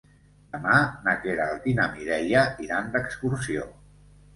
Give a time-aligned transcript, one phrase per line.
[0.55, 0.79] Demà
[1.09, 3.73] na Queralt i na Mireia iran d'excursió.